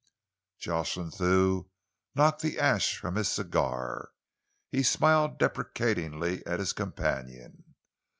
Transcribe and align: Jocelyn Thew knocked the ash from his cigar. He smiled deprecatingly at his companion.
Jocelyn 0.57 1.11
Thew 1.11 1.69
knocked 2.15 2.41
the 2.41 2.59
ash 2.59 2.97
from 2.97 3.13
his 3.17 3.29
cigar. 3.29 4.09
He 4.71 4.81
smiled 4.81 5.37
deprecatingly 5.37 6.43
at 6.47 6.57
his 6.57 6.73
companion. 6.73 7.75